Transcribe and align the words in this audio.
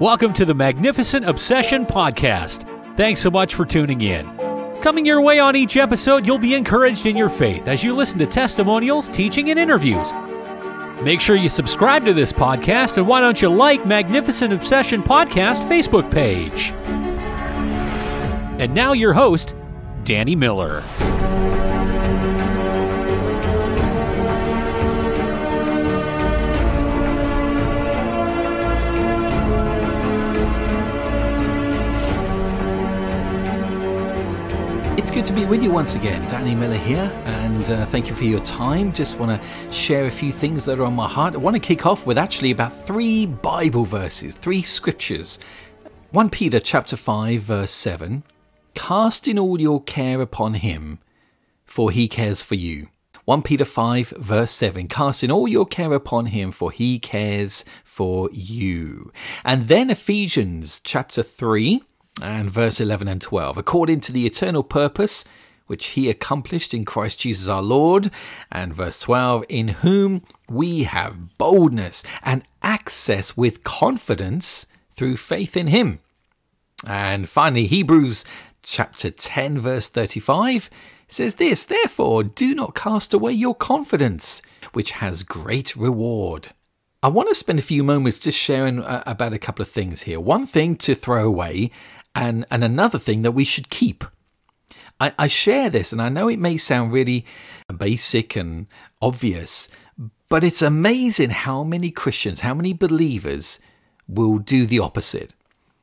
Welcome 0.00 0.32
to 0.34 0.44
the 0.44 0.54
Magnificent 0.54 1.28
Obsession 1.28 1.84
Podcast. 1.84 2.64
Thanks 2.96 3.20
so 3.20 3.32
much 3.32 3.56
for 3.56 3.64
tuning 3.64 4.00
in. 4.00 4.28
Coming 4.80 5.04
your 5.04 5.20
way 5.20 5.40
on 5.40 5.56
each 5.56 5.76
episode, 5.76 6.24
you'll 6.24 6.38
be 6.38 6.54
encouraged 6.54 7.04
in 7.06 7.16
your 7.16 7.28
faith 7.28 7.66
as 7.66 7.82
you 7.82 7.96
listen 7.96 8.20
to 8.20 8.26
testimonials, 8.26 9.08
teaching, 9.08 9.50
and 9.50 9.58
interviews. 9.58 10.12
Make 11.02 11.20
sure 11.20 11.34
you 11.34 11.48
subscribe 11.48 12.04
to 12.04 12.14
this 12.14 12.32
podcast, 12.32 12.96
and 12.96 13.08
why 13.08 13.20
don't 13.20 13.42
you 13.42 13.48
like 13.48 13.86
Magnificent 13.86 14.52
Obsession 14.52 15.02
Podcast 15.02 15.68
Facebook 15.68 16.08
page? 16.12 16.70
And 18.60 18.72
now, 18.74 18.92
your 18.92 19.14
host, 19.14 19.56
Danny 20.04 20.36
Miller. 20.36 20.84
With 35.48 35.62
you 35.62 35.70
once 35.70 35.94
again. 35.94 36.20
Danny 36.28 36.54
Miller 36.54 36.76
here, 36.76 37.10
and 37.24 37.64
uh, 37.70 37.86
thank 37.86 38.06
you 38.06 38.14
for 38.14 38.24
your 38.24 38.44
time. 38.44 38.92
Just 38.92 39.18
want 39.18 39.40
to 39.40 39.72
share 39.72 40.06
a 40.06 40.10
few 40.10 40.30
things 40.30 40.62
that 40.66 40.78
are 40.78 40.84
on 40.84 40.92
my 40.92 41.08
heart. 41.08 41.34
I 41.34 41.38
want 41.38 41.54
to 41.54 41.60
kick 41.60 41.86
off 41.86 42.04
with 42.04 42.18
actually 42.18 42.50
about 42.50 42.76
three 42.84 43.24
Bible 43.24 43.86
verses, 43.86 44.34
three 44.34 44.60
scriptures. 44.60 45.38
1 46.10 46.28
Peter 46.28 46.60
chapter 46.60 46.98
5 46.98 47.40
verse 47.40 47.72
7, 47.72 48.24
casting 48.74 49.38
all 49.38 49.58
your 49.58 49.82
care 49.82 50.20
upon 50.20 50.54
him, 50.54 50.98
for 51.64 51.90
he 51.90 52.08
cares 52.08 52.42
for 52.42 52.54
you. 52.54 52.88
1 53.24 53.40
Peter 53.40 53.64
5 53.64 54.10
verse 54.18 54.50
7, 54.50 54.86
casting 54.86 55.30
all 55.30 55.48
your 55.48 55.66
care 55.66 55.94
upon 55.94 56.26
him, 56.26 56.52
for 56.52 56.70
he 56.70 56.98
cares 56.98 57.64
for 57.84 58.28
you. 58.32 59.10
And 59.46 59.68
then 59.68 59.88
Ephesians 59.88 60.78
chapter 60.84 61.22
3 61.22 61.82
and 62.22 62.50
verse 62.50 62.80
11 62.80 63.08
and 63.08 63.22
12. 63.22 63.56
According 63.56 64.00
to 64.00 64.12
the 64.12 64.26
eternal 64.26 64.62
purpose 64.62 65.24
which 65.68 65.86
he 65.86 66.10
accomplished 66.10 66.74
in 66.74 66.84
Christ 66.84 67.20
Jesus 67.20 67.48
our 67.48 67.62
Lord. 67.62 68.10
And 68.50 68.74
verse 68.74 69.00
12, 69.00 69.44
in 69.48 69.68
whom 69.68 70.22
we 70.50 70.82
have 70.82 71.38
boldness 71.38 72.02
and 72.22 72.42
access 72.62 73.36
with 73.36 73.64
confidence 73.64 74.66
through 74.92 75.16
faith 75.16 75.56
in 75.56 75.68
him. 75.68 76.00
And 76.86 77.28
finally, 77.28 77.66
Hebrews 77.66 78.24
chapter 78.62 79.10
10, 79.10 79.58
verse 79.60 79.88
35 79.88 80.68
says 81.08 81.36
this 81.36 81.64
Therefore, 81.64 82.22
do 82.22 82.54
not 82.54 82.74
cast 82.74 83.14
away 83.14 83.32
your 83.32 83.54
confidence, 83.54 84.42
which 84.72 84.92
has 84.92 85.22
great 85.22 85.74
reward. 85.74 86.48
I 87.02 87.08
want 87.08 87.28
to 87.28 87.34
spend 87.34 87.58
a 87.58 87.62
few 87.62 87.84
moments 87.84 88.18
just 88.18 88.38
sharing 88.38 88.82
uh, 88.82 89.04
about 89.06 89.32
a 89.32 89.38
couple 89.38 89.62
of 89.62 89.68
things 89.68 90.02
here. 90.02 90.18
One 90.18 90.46
thing 90.46 90.76
to 90.78 90.94
throw 90.94 91.26
away, 91.26 91.70
and, 92.14 92.44
and 92.50 92.64
another 92.64 92.98
thing 92.98 93.22
that 93.22 93.32
we 93.32 93.44
should 93.44 93.70
keep. 93.70 94.04
I, 95.00 95.12
I 95.18 95.26
share 95.26 95.70
this, 95.70 95.92
and 95.92 96.02
I 96.02 96.08
know 96.08 96.28
it 96.28 96.38
may 96.38 96.56
sound 96.56 96.92
really 96.92 97.24
basic 97.76 98.36
and 98.36 98.66
obvious, 99.00 99.68
but 100.28 100.44
it's 100.44 100.62
amazing 100.62 101.30
how 101.30 101.64
many 101.64 101.90
Christians, 101.90 102.40
how 102.40 102.54
many 102.54 102.72
believers 102.72 103.60
will 104.06 104.38
do 104.38 104.66
the 104.66 104.78
opposite. 104.78 105.32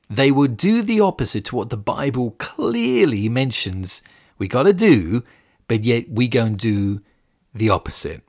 They 0.09 0.31
will 0.31 0.47
do 0.47 0.81
the 0.81 0.99
opposite 0.99 1.45
to 1.45 1.55
what 1.55 1.69
the 1.69 1.77
Bible 1.77 2.35
clearly 2.37 3.29
mentions 3.29 4.01
we 4.37 4.47
got 4.47 4.63
to 4.63 4.73
do, 4.73 5.23
but 5.67 5.83
yet 5.83 6.09
we 6.09 6.27
go 6.27 6.45
and 6.45 6.57
do 6.57 7.01
the 7.53 7.69
opposite. 7.69 8.21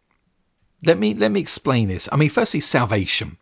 Let 0.85 0.99
me 0.99 1.15
let 1.15 1.33
me 1.33 1.41
explain 1.41 1.89
this. 1.89 2.09
I 2.13 2.17
mean, 2.17 2.31
firstly, 2.31 2.61
salvation. 2.61 3.39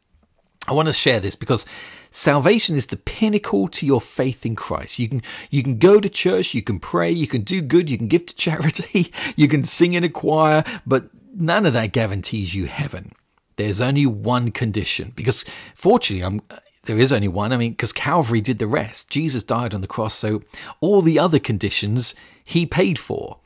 I 0.67 0.73
want 0.73 0.87
to 0.87 0.93
share 0.93 1.21
this 1.21 1.35
because 1.35 1.67
salvation 2.15 2.77
is 2.77 2.87
the 2.87 2.97
pinnacle 2.97 3.69
to 3.69 3.85
your 3.85 4.01
faith 4.01 4.47
in 4.47 4.55
Christ. 4.57 4.99
You 4.99 5.09
can 5.09 5.23
you 5.51 5.63
can 5.63 5.79
go 5.79 6.01
to 6.01 6.09
church, 6.09 6.55
you 6.55 6.63
can 6.63 6.79
pray, 6.79 7.11
you 7.11 7.27
can 7.27 7.43
do 7.43 7.61
good, 7.61 7.91
you 7.91 7.99
can 7.99 8.09
give 8.09 8.27
to 8.27 8.35
charity, 8.37 9.13
you 9.37 9.49
can 9.49 9.65
sing 9.65 9.93
in 9.93 10.05
a 10.05 10.09
choir, 10.09 10.65
but 10.87 11.11
none 11.35 11.67
of 11.67 11.73
that 11.75 11.93
guarantees 11.93 12.55
you 12.55 12.67
heaven. 12.67 13.13
There's 13.57 13.81
only 13.81 14.07
one 14.07 14.51
condition 14.51 15.13
because 15.15 15.45
fortunately 15.75 16.25
I'm 16.25 16.43
there 16.87 16.99
is 16.99 17.13
only 17.13 17.29
one. 17.29 17.53
I 17.53 17.57
mean, 17.57 17.73
because 17.73 17.95
Calvary 17.95 18.43
did 18.43 18.59
the 18.59 18.67
rest. 18.67 19.09
Jesus 19.09 19.43
died 19.43 19.73
on 19.73 19.81
the 19.81 19.87
cross, 19.87 20.15
so 20.15 20.43
all 20.81 21.01
the 21.01 21.19
other 21.19 21.39
conditions 21.39 22.15
he 22.45 22.67
paid 22.67 22.99
for. 22.99 23.39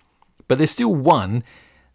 But 0.48 0.58
there's 0.58 0.72
still 0.72 0.94
one 0.94 1.44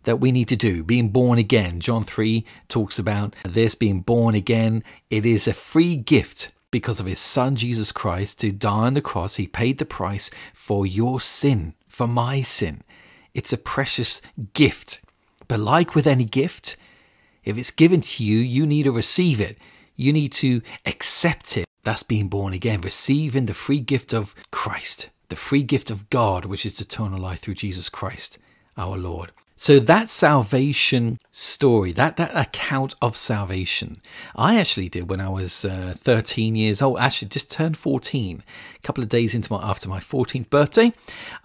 that 0.03 0.21
we 0.21 0.31
need 0.31 0.47
to 0.49 0.55
do 0.55 0.83
being 0.83 1.09
born 1.09 1.39
again. 1.39 1.79
John 1.81 2.05
3 2.05 2.45
talks 2.69 2.97
about 2.97 3.35
this 3.43 3.75
being 3.75 4.01
born 4.01 4.35
again. 4.35 4.83
It 5.09 5.25
is 5.25 5.47
a 5.47 5.53
free 5.53 5.95
gift 5.97 6.51
because 6.73 6.99
of 6.99 7.05
his 7.05 7.19
son 7.19 7.55
Jesus 7.55 7.91
Christ 7.91 8.39
to 8.39 8.51
die 8.51 8.87
on 8.87 8.95
the 8.95 9.01
cross. 9.01 9.35
He 9.35 9.47
paid 9.47 9.77
the 9.77 9.85
price 9.85 10.31
for 10.53 10.87
your 10.87 11.21
sin, 11.21 11.75
for 11.87 12.07
my 12.07 12.41
sin. 12.41 12.81
It's 13.35 13.53
a 13.53 13.57
precious 13.57 14.23
gift. 14.53 14.99
But 15.47 15.59
like 15.59 15.93
with 15.93 16.07
any 16.07 16.25
gift, 16.25 16.75
if 17.43 17.59
it's 17.59 17.69
given 17.69 18.01
to 18.01 18.23
you, 18.23 18.39
you 18.39 18.65
need 18.65 18.83
to 18.83 18.91
receive 18.91 19.39
it. 19.39 19.59
You 19.95 20.11
need 20.11 20.31
to 20.33 20.61
accept 20.85 21.57
it. 21.57 21.65
That's 21.83 22.01
being 22.01 22.27
born 22.27 22.53
again, 22.53 22.81
receiving 22.81 23.45
the 23.45 23.53
free 23.53 23.79
gift 23.79 24.11
of 24.11 24.33
Christ, 24.49 25.09
the 25.29 25.35
free 25.35 25.63
gift 25.63 25.91
of 25.91 26.09
God, 26.09 26.45
which 26.45 26.65
is 26.65 26.81
eternal 26.81 27.19
life 27.19 27.41
through 27.41 27.55
Jesus 27.55 27.87
Christ, 27.87 28.39
our 28.77 28.97
Lord. 28.97 29.31
So 29.55 29.79
that 29.79 30.09
salvation 30.09 31.19
story, 31.31 31.91
that, 31.93 32.17
that 32.17 32.35
account 32.35 32.95
of 33.01 33.15
salvation, 33.15 33.97
I 34.35 34.59
actually 34.59 34.89
did 34.89 35.09
when 35.09 35.21
I 35.21 35.29
was 35.29 35.63
uh, 35.63 35.93
13 35.97 36.55
years 36.55 36.81
old. 36.81 36.97
Actually, 36.99 37.29
just 37.29 37.51
turned 37.51 37.77
14. 37.77 38.43
A 38.75 38.79
couple 38.81 39.03
of 39.03 39.09
days 39.09 39.35
into 39.35 39.53
my 39.53 39.61
after 39.63 39.87
my 39.87 39.99
14th 39.99 40.49
birthday, 40.49 40.91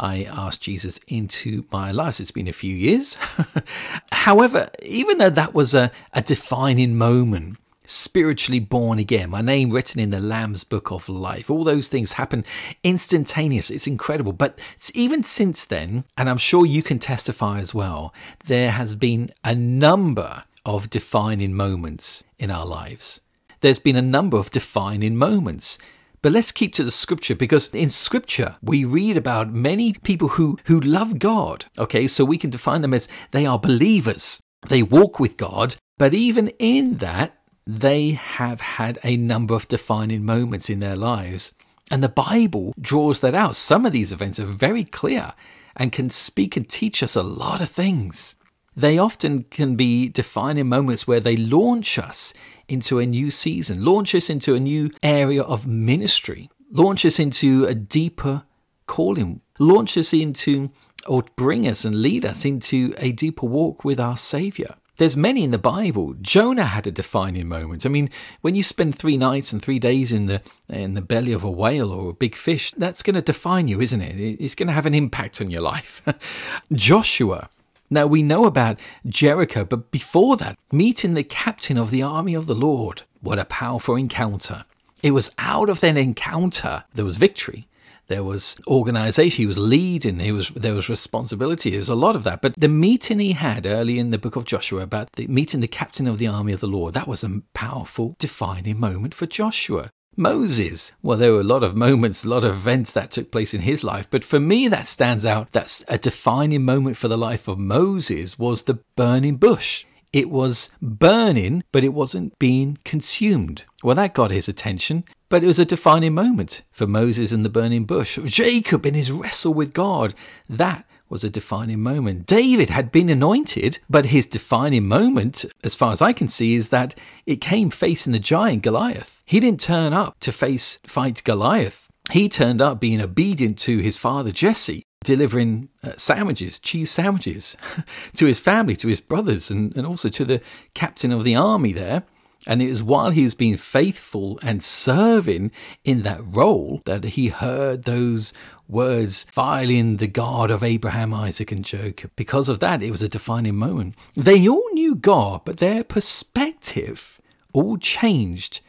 I 0.00 0.24
asked 0.24 0.62
Jesus 0.62 0.98
into 1.06 1.64
my 1.70 1.92
life. 1.92 2.18
It's 2.18 2.30
been 2.30 2.48
a 2.48 2.52
few 2.52 2.74
years. 2.74 3.16
However, 4.12 4.70
even 4.82 5.18
though 5.18 5.30
that 5.30 5.54
was 5.54 5.74
a, 5.74 5.92
a 6.12 6.22
defining 6.22 6.96
moment, 6.96 7.58
spiritually 7.88 8.60
born 8.60 8.98
again, 8.98 9.30
my 9.30 9.40
name 9.40 9.70
written 9.70 10.00
in 10.00 10.10
the 10.10 10.20
Lamb's 10.20 10.64
Book 10.64 10.90
of 10.90 11.08
Life. 11.08 11.50
All 11.50 11.64
those 11.64 11.88
things 11.88 12.12
happen 12.12 12.44
instantaneous. 12.84 13.70
It's 13.70 13.86
incredible. 13.86 14.32
But 14.32 14.58
even 14.94 15.24
since 15.24 15.64
then, 15.64 16.04
and 16.16 16.28
I'm 16.28 16.38
sure 16.38 16.66
you 16.66 16.82
can 16.82 16.98
testify 16.98 17.60
as 17.60 17.74
well, 17.74 18.12
there 18.46 18.70
has 18.72 18.94
been 18.94 19.32
a 19.42 19.54
number 19.54 20.44
of 20.64 20.90
defining 20.90 21.54
moments 21.54 22.24
in 22.38 22.50
our 22.50 22.66
lives. 22.66 23.20
There's 23.60 23.78
been 23.78 23.96
a 23.96 24.02
number 24.02 24.36
of 24.36 24.50
defining 24.50 25.16
moments. 25.16 25.78
But 26.20 26.32
let's 26.32 26.52
keep 26.52 26.72
to 26.74 26.84
the 26.84 26.90
scripture 26.90 27.36
because 27.36 27.68
in 27.68 27.90
scripture 27.90 28.56
we 28.60 28.84
read 28.84 29.16
about 29.16 29.52
many 29.52 29.92
people 29.92 30.28
who, 30.28 30.58
who 30.64 30.80
love 30.80 31.18
God. 31.18 31.66
Okay, 31.78 32.06
so 32.08 32.24
we 32.24 32.38
can 32.38 32.50
define 32.50 32.82
them 32.82 32.94
as 32.94 33.08
they 33.30 33.46
are 33.46 33.58
believers. 33.58 34.40
They 34.68 34.82
walk 34.82 35.20
with 35.20 35.36
God, 35.36 35.76
but 35.96 36.14
even 36.14 36.48
in 36.58 36.98
that, 36.98 37.37
they 37.70 38.12
have 38.12 38.62
had 38.62 38.98
a 39.04 39.18
number 39.18 39.54
of 39.54 39.68
defining 39.68 40.24
moments 40.24 40.70
in 40.70 40.80
their 40.80 40.96
lives. 40.96 41.52
And 41.90 42.02
the 42.02 42.08
Bible 42.08 42.72
draws 42.80 43.20
that 43.20 43.36
out. 43.36 43.56
Some 43.56 43.84
of 43.84 43.92
these 43.92 44.10
events 44.10 44.40
are 44.40 44.46
very 44.46 44.84
clear 44.84 45.34
and 45.76 45.92
can 45.92 46.08
speak 46.08 46.56
and 46.56 46.66
teach 46.66 47.02
us 47.02 47.14
a 47.14 47.22
lot 47.22 47.60
of 47.60 47.70
things. 47.70 48.36
They 48.74 48.96
often 48.96 49.42
can 49.44 49.76
be 49.76 50.08
defining 50.08 50.68
moments 50.68 51.06
where 51.06 51.20
they 51.20 51.36
launch 51.36 51.98
us 51.98 52.32
into 52.68 53.00
a 53.00 53.06
new 53.06 53.30
season, 53.30 53.84
launch 53.84 54.14
us 54.14 54.30
into 54.30 54.54
a 54.54 54.60
new 54.60 54.90
area 55.02 55.42
of 55.42 55.66
ministry, 55.66 56.48
launch 56.72 57.04
us 57.04 57.18
into 57.18 57.66
a 57.66 57.74
deeper 57.74 58.44
calling, 58.86 59.42
launch 59.58 59.98
us 59.98 60.14
into 60.14 60.70
or 61.06 61.24
bring 61.36 61.68
us 61.68 61.84
and 61.84 62.00
lead 62.00 62.24
us 62.24 62.46
into 62.46 62.94
a 62.96 63.12
deeper 63.12 63.46
walk 63.46 63.84
with 63.84 64.00
our 64.00 64.16
Savior. 64.16 64.76
There's 64.98 65.16
many 65.16 65.44
in 65.44 65.52
the 65.52 65.58
Bible. 65.58 66.16
Jonah 66.20 66.64
had 66.64 66.86
a 66.86 66.90
defining 66.90 67.48
moment. 67.48 67.86
I 67.86 67.88
mean, 67.88 68.10
when 68.40 68.56
you 68.56 68.64
spend 68.64 68.96
three 68.96 69.16
nights 69.16 69.52
and 69.52 69.62
three 69.62 69.78
days 69.78 70.12
in 70.12 70.26
the 70.26 70.42
in 70.68 70.94
the 70.94 71.00
belly 71.00 71.32
of 71.32 71.44
a 71.44 71.50
whale 71.50 71.92
or 71.92 72.10
a 72.10 72.14
big 72.14 72.34
fish, 72.34 72.72
that's 72.72 73.02
going 73.02 73.14
to 73.14 73.22
define 73.22 73.68
you, 73.68 73.80
isn't 73.80 74.02
it? 74.02 74.18
It's 74.40 74.56
going 74.56 74.66
to 74.66 74.72
have 74.72 74.86
an 74.86 74.94
impact 74.94 75.40
on 75.40 75.50
your 75.50 75.62
life. 75.62 76.02
Joshua. 76.72 77.48
Now 77.90 78.06
we 78.06 78.22
know 78.22 78.44
about 78.44 78.78
Jericho, 79.06 79.64
but 79.64 79.92
before 79.92 80.36
that, 80.38 80.58
meeting 80.72 81.14
the 81.14 81.22
captain 81.22 81.78
of 81.78 81.90
the 81.92 82.02
army 82.02 82.34
of 82.34 82.46
the 82.46 82.54
Lord. 82.54 83.02
What 83.20 83.38
a 83.38 83.44
powerful 83.44 83.94
encounter. 83.94 84.64
It 85.00 85.12
was 85.12 85.30
out 85.38 85.68
of 85.68 85.78
that 85.80 85.96
encounter 85.96 86.84
there 86.92 87.04
was 87.04 87.16
victory 87.16 87.67
there 88.08 88.24
was 88.24 88.56
organization 88.66 89.42
he 89.42 89.46
was 89.46 89.58
leading 89.58 90.18
he 90.18 90.32
was 90.32 90.48
there 90.50 90.74
was 90.74 90.88
responsibility 90.88 91.70
there 91.70 91.78
was 91.78 91.88
a 91.88 91.94
lot 91.94 92.16
of 92.16 92.24
that 92.24 92.42
but 92.42 92.54
the 92.58 92.68
meeting 92.68 93.18
he 93.18 93.32
had 93.32 93.66
early 93.66 93.98
in 93.98 94.10
the 94.10 94.18
book 94.18 94.36
of 94.36 94.44
joshua 94.44 94.82
about 94.82 95.12
the 95.12 95.26
meeting 95.26 95.60
the 95.60 95.68
captain 95.68 96.06
of 96.06 96.18
the 96.18 96.26
army 96.26 96.52
of 96.52 96.60
the 96.60 96.66
lord 96.66 96.94
that 96.94 97.08
was 97.08 97.22
a 97.22 97.42
powerful 97.54 98.16
defining 98.18 98.78
moment 98.78 99.14
for 99.14 99.26
joshua 99.26 99.90
Moses. 100.20 100.92
Well, 101.00 101.16
there 101.16 101.32
were 101.32 101.42
a 101.42 101.44
lot 101.44 101.62
of 101.62 101.76
moments, 101.76 102.24
a 102.24 102.28
lot 102.28 102.42
of 102.42 102.52
events 102.52 102.90
that 102.90 103.12
took 103.12 103.30
place 103.30 103.54
in 103.54 103.60
his 103.60 103.84
life, 103.84 104.08
but 104.10 104.24
for 104.24 104.40
me, 104.40 104.66
that 104.66 104.88
stands 104.88 105.24
out. 105.24 105.52
That's 105.52 105.84
a 105.86 105.96
defining 105.96 106.64
moment 106.64 106.96
for 106.96 107.06
the 107.06 107.16
life 107.16 107.46
of 107.46 107.56
Moses 107.56 108.36
was 108.36 108.64
the 108.64 108.80
burning 108.96 109.36
bush 109.36 109.84
It 110.12 110.30
was 110.30 110.70
burning, 110.80 111.64
but 111.70 111.84
it 111.84 111.92
wasn't 111.92 112.38
being 112.38 112.78
consumed. 112.84 113.64
Well, 113.82 113.96
that 113.96 114.14
got 114.14 114.30
his 114.30 114.48
attention, 114.48 115.04
but 115.28 115.44
it 115.44 115.46
was 115.46 115.58
a 115.58 115.64
defining 115.64 116.14
moment 116.14 116.62
for 116.70 116.86
Moses 116.86 117.32
and 117.32 117.44
the 117.44 117.50
burning 117.50 117.84
bush. 117.84 118.18
Jacob 118.24 118.86
in 118.86 118.94
his 118.94 119.12
wrestle 119.12 119.52
with 119.52 119.74
God. 119.74 120.14
That 120.48 120.86
was 121.08 121.24
a 121.24 121.30
defining 121.30 121.80
moment. 121.80 122.26
David 122.26 122.70
had 122.70 122.92
been 122.92 123.08
anointed, 123.08 123.78
but 123.88 124.06
his 124.06 124.26
defining 124.26 124.86
moment, 124.86 125.44
as 125.64 125.74
far 125.74 125.92
as 125.92 126.02
I 126.02 126.12
can 126.12 126.28
see, 126.28 126.54
is 126.54 126.68
that 126.68 126.94
it 127.26 127.40
came 127.40 127.70
facing 127.70 128.12
the 128.12 128.18
giant 128.18 128.62
Goliath. 128.62 129.22
He 129.26 129.40
didn't 129.40 129.60
turn 129.60 129.92
up 129.92 130.18
to 130.20 130.32
face 130.32 130.78
fight 130.86 131.22
Goliath. 131.24 131.87
He 132.10 132.28
turned 132.28 132.60
up 132.60 132.80
being 132.80 133.00
obedient 133.00 133.58
to 133.60 133.78
his 133.78 133.96
father 133.96 134.32
Jesse, 134.32 134.82
delivering 135.04 135.68
uh, 135.82 135.92
sandwiches, 135.96 136.58
cheese 136.58 136.90
sandwiches, 136.90 137.56
to 138.16 138.26
his 138.26 138.38
family, 138.38 138.76
to 138.76 138.88
his 138.88 139.00
brothers, 139.00 139.50
and, 139.50 139.76
and 139.76 139.86
also 139.86 140.08
to 140.08 140.24
the 140.24 140.40
captain 140.74 141.12
of 141.12 141.24
the 141.24 141.36
army 141.36 141.72
there. 141.72 142.04
And 142.46 142.62
it 142.62 142.70
was 142.70 142.82
while 142.82 143.10
he 143.10 143.24
was 143.24 143.34
being 143.34 143.56
faithful 143.56 144.38
and 144.42 144.62
serving 144.62 145.50
in 145.84 146.02
that 146.02 146.20
role 146.24 146.80
that 146.86 147.04
he 147.04 147.28
heard 147.28 147.84
those 147.84 148.32
words 148.68 149.24
filing 149.24 149.96
the 149.96 150.06
God 150.06 150.50
of 150.50 150.62
Abraham, 150.62 151.12
Isaac, 151.12 151.50
and 151.52 151.64
Jacob. 151.64 152.10
Because 152.16 152.48
of 152.48 152.60
that, 152.60 152.82
it 152.82 152.90
was 152.90 153.02
a 153.02 153.08
defining 153.08 153.56
moment. 153.56 153.96
They 154.14 154.48
all 154.48 154.68
knew 154.72 154.94
God, 154.94 155.42
but 155.44 155.58
their 155.58 155.82
perspective 155.82 157.20
all 157.52 157.76
changed 157.76 158.60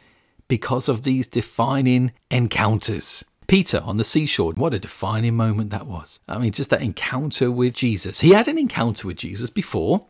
because 0.48 0.88
of 0.88 1.04
these 1.04 1.28
defining 1.28 2.12
encounters. 2.30 3.24
Peter 3.50 3.82
on 3.84 3.96
the 3.96 4.04
seashore, 4.04 4.52
what 4.52 4.72
a 4.72 4.78
defining 4.78 5.34
moment 5.34 5.70
that 5.70 5.84
was. 5.84 6.20
I 6.28 6.38
mean, 6.38 6.52
just 6.52 6.70
that 6.70 6.82
encounter 6.82 7.50
with 7.50 7.74
Jesus. 7.74 8.20
He 8.20 8.30
had 8.30 8.46
an 8.46 8.56
encounter 8.56 9.08
with 9.08 9.16
Jesus 9.16 9.50
before, 9.50 10.06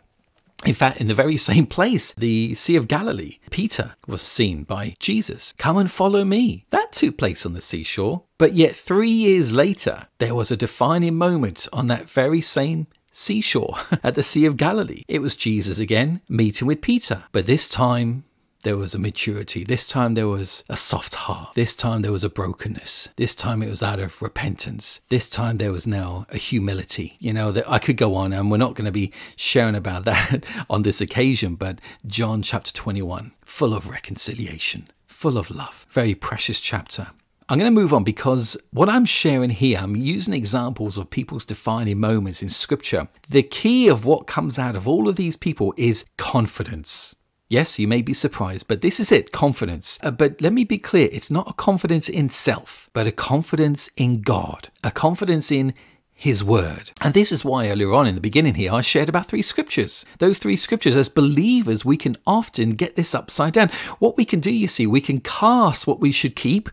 in 0.66 0.75
fact, 0.75 1.00
in 1.00 1.08
the 1.08 1.14
very 1.14 1.37
same 1.50 1.66
place, 1.66 2.12
the 2.12 2.54
Sea 2.54 2.76
of 2.76 2.87
Galilee, 2.87 3.38
Peter 3.50 3.94
was 4.06 4.20
seen 4.20 4.64
by 4.64 4.94
Jesus. 4.98 5.54
Come 5.56 5.78
and 5.78 5.90
follow 5.90 6.22
me. 6.22 6.66
That 6.69 6.92
took 6.92 7.16
place 7.16 7.46
on 7.46 7.54
the 7.54 7.62
seashore. 7.62 8.25
But 8.37 8.52
yet, 8.52 8.76
three 8.76 9.08
years 9.08 9.52
later, 9.52 10.08
there 10.19 10.34
was 10.34 10.50
a 10.50 10.56
defining 10.56 11.14
moment 11.14 11.66
on 11.72 11.86
that 11.86 12.10
very 12.10 12.43
same 12.43 12.88
seashore 13.10 13.78
at 14.04 14.16
the 14.16 14.22
Sea 14.22 14.44
of 14.44 14.58
Galilee. 14.58 15.02
It 15.08 15.22
was 15.22 15.34
Jesus 15.34 15.78
again 15.78 16.20
meeting 16.28 16.69
with 16.69 16.82
Peter. 16.82 17.25
But 17.32 17.46
this 17.46 17.70
time, 17.70 18.25
there 18.62 18.76
was 18.76 18.94
a 18.94 18.98
maturity. 18.98 19.64
This 19.64 19.86
time 19.86 20.14
there 20.14 20.28
was 20.28 20.64
a 20.68 20.76
soft 20.76 21.14
heart. 21.14 21.54
This 21.54 21.74
time 21.74 22.02
there 22.02 22.12
was 22.12 22.24
a 22.24 22.28
brokenness. 22.28 23.08
This 23.16 23.34
time 23.34 23.62
it 23.62 23.70
was 23.70 23.82
out 23.82 24.00
of 24.00 24.20
repentance. 24.20 25.00
This 25.08 25.30
time 25.30 25.58
there 25.58 25.72
was 25.72 25.86
now 25.86 26.26
a 26.30 26.36
humility. 26.36 27.16
You 27.18 27.32
know, 27.32 27.52
that 27.52 27.70
I 27.70 27.78
could 27.78 27.96
go 27.96 28.14
on 28.14 28.32
and 28.32 28.50
we're 28.50 28.58
not 28.58 28.74
going 28.74 28.84
to 28.86 28.92
be 28.92 29.12
sharing 29.36 29.74
about 29.74 30.04
that 30.06 30.44
on 30.68 30.82
this 30.82 31.00
occasion, 31.00 31.54
but 31.54 31.80
John 32.06 32.42
chapter 32.42 32.72
21, 32.72 33.32
full 33.44 33.74
of 33.74 33.86
reconciliation, 33.88 34.88
full 35.06 35.38
of 35.38 35.50
love. 35.50 35.86
Very 35.90 36.14
precious 36.14 36.60
chapter. 36.60 37.08
I'm 37.48 37.58
going 37.58 37.74
to 37.74 37.80
move 37.80 37.92
on 37.92 38.04
because 38.04 38.56
what 38.70 38.88
I'm 38.88 39.04
sharing 39.04 39.50
here, 39.50 39.80
I'm 39.80 39.96
using 39.96 40.34
examples 40.34 40.96
of 40.96 41.10
people's 41.10 41.44
defining 41.44 41.98
moments 41.98 42.42
in 42.42 42.48
scripture. 42.48 43.08
The 43.28 43.42
key 43.42 43.88
of 43.88 44.04
what 44.04 44.28
comes 44.28 44.56
out 44.56 44.76
of 44.76 44.86
all 44.86 45.08
of 45.08 45.16
these 45.16 45.34
people 45.34 45.74
is 45.76 46.04
confidence. 46.16 47.16
Yes, 47.50 47.81
you 47.81 47.88
may 47.88 48.00
be 48.00 48.14
surprised, 48.14 48.69
but 48.69 48.81
this 48.81 49.00
is 49.00 49.11
it 49.11 49.32
confidence. 49.32 49.99
Uh, 50.05 50.12
but 50.12 50.41
let 50.41 50.52
me 50.52 50.62
be 50.62 50.79
clear 50.79 51.08
it's 51.11 51.32
not 51.32 51.50
a 51.50 51.55
confidence 51.55 52.08
in 52.08 52.31
self, 52.31 52.88
but 52.93 53.08
a 53.08 53.12
confidence 53.12 53.91
in 53.97 54.23
God, 54.23 54.69
a 54.85 54.93
confidence 54.93 55.50
in 55.50 55.75
his 56.14 56.44
word. 56.44 56.93
And 57.00 57.12
this 57.12 57.32
is 57.32 57.44
why 57.44 57.69
earlier 57.69 57.93
on 57.93 58.06
in 58.06 58.14
the 58.14 58.20
beginning 58.20 58.55
here, 58.55 58.73
I 58.73 58.82
shared 58.82 59.08
about 59.08 59.26
three 59.26 59.43
scriptures. 59.43 60.05
Those 60.19 60.38
three 60.38 60.55
scriptures, 60.55 60.97
as 60.97 61.08
believers, 61.08 61.85
we 61.85 61.97
can 61.97 62.17
often 62.25 62.70
get 62.70 62.94
this 62.94 63.17
upside 63.17 63.55
down. 63.55 63.70
What 63.99 64.17
we 64.17 64.25
can 64.25 64.38
do, 64.38 64.53
you 64.53 64.69
see, 64.69 64.87
we 64.87 65.00
can 65.00 65.19
cast 65.19 65.88
what 65.88 65.99
we 65.99 66.12
should 66.12 66.37
keep 66.37 66.70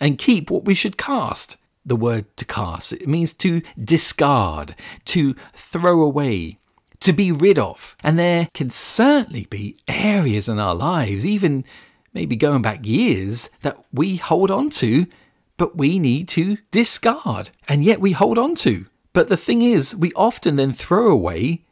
and 0.00 0.16
keep 0.16 0.48
what 0.48 0.64
we 0.64 0.76
should 0.76 0.96
cast. 0.96 1.56
The 1.84 1.96
word 1.96 2.36
to 2.36 2.44
cast, 2.44 2.92
it 2.92 3.08
means 3.08 3.34
to 3.34 3.62
discard, 3.82 4.76
to 5.06 5.34
throw 5.54 6.02
away, 6.02 6.59
to 7.00 7.12
be 7.12 7.32
rid 7.32 7.58
of. 7.58 7.96
And 8.02 8.18
there 8.18 8.48
can 8.54 8.70
certainly 8.70 9.46
be 9.46 9.76
areas 9.88 10.48
in 10.48 10.58
our 10.58 10.74
lives, 10.74 11.26
even 11.26 11.64
maybe 12.12 12.36
going 12.36 12.62
back 12.62 12.84
years, 12.84 13.50
that 13.62 13.78
we 13.92 14.16
hold 14.16 14.50
on 14.50 14.70
to, 14.70 15.06
but 15.56 15.76
we 15.76 15.98
need 15.98 16.28
to 16.28 16.58
discard. 16.70 17.50
And 17.68 17.84
yet 17.84 18.00
we 18.00 18.12
hold 18.12 18.38
on 18.38 18.54
to. 18.56 18.86
But 19.12 19.28
the 19.28 19.36
thing 19.36 19.62
is, 19.62 19.94
we 19.94 20.12
often 20.14 20.56
then 20.56 20.72
throw 20.72 21.10
away 21.10 21.64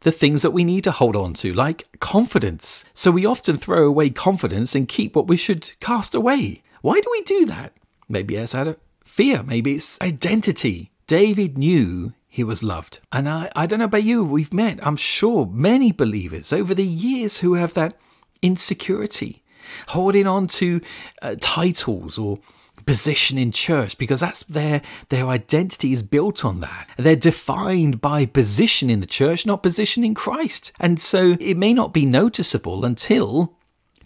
the 0.00 0.10
things 0.10 0.42
that 0.42 0.52
we 0.52 0.64
need 0.64 0.84
to 0.84 0.92
hold 0.92 1.14
on 1.14 1.34
to, 1.34 1.52
like 1.52 1.86
confidence. 2.00 2.84
So 2.94 3.10
we 3.10 3.26
often 3.26 3.56
throw 3.56 3.86
away 3.86 4.10
confidence 4.10 4.74
and 4.74 4.88
keep 4.88 5.14
what 5.14 5.28
we 5.28 5.36
should 5.36 5.72
cast 5.80 6.14
away. 6.14 6.62
Why 6.80 7.00
do 7.00 7.08
we 7.10 7.22
do 7.22 7.44
that? 7.46 7.74
Maybe 8.08 8.36
it's 8.36 8.54
out 8.54 8.66
of 8.66 8.76
fear, 9.04 9.42
maybe 9.42 9.74
it's 9.74 10.00
identity. 10.00 10.90
David 11.06 11.58
knew 11.58 12.14
he 12.32 12.44
was 12.44 12.62
loved. 12.62 13.00
And 13.10 13.28
I, 13.28 13.50
I 13.56 13.66
don't 13.66 13.80
know 13.80 13.86
about 13.86 14.04
you, 14.04 14.24
we've 14.24 14.54
met, 14.54 14.78
I'm 14.86 14.96
sure, 14.96 15.46
many 15.46 15.90
believers 15.90 16.52
over 16.52 16.74
the 16.74 16.84
years 16.84 17.40
who 17.40 17.54
have 17.54 17.74
that 17.74 17.94
insecurity, 18.40 19.42
holding 19.88 20.28
on 20.28 20.46
to 20.46 20.80
uh, 21.20 21.34
titles 21.40 22.16
or 22.16 22.38
position 22.86 23.36
in 23.36 23.52
church 23.52 23.98
because 23.98 24.20
that's 24.20 24.42
their 24.44 24.80
their 25.10 25.26
identity 25.26 25.92
is 25.92 26.02
built 26.02 26.44
on 26.44 26.60
that. 26.60 26.88
They're 26.96 27.14
defined 27.14 28.00
by 28.00 28.24
position 28.24 28.88
in 28.88 29.00
the 29.00 29.06
church 29.06 29.44
not 29.44 29.62
position 29.62 30.02
in 30.02 30.14
christ. 30.14 30.72
And 30.80 31.00
so 31.00 31.36
it 31.38 31.58
may 31.58 31.74
not 31.74 31.92
be 31.92 32.06
noticeable 32.06 32.84
until 32.84 33.58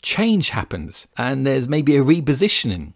change 0.02 0.50
happens 0.50 1.06
and 1.16 1.46
there's 1.46 1.68
maybe 1.68 1.96
a 1.96 2.02
repositioning. 2.02 2.94